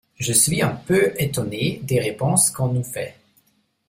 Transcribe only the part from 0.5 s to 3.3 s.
un peu étonné des réponses qu’on nous fait.